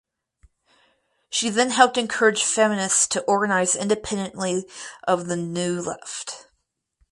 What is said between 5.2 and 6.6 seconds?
the New Left.